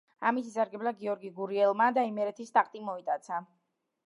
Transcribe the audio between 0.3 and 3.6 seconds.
ისარგებლა გიორგი გურიელმა და იმერეთის ტახტი მიიტაცა.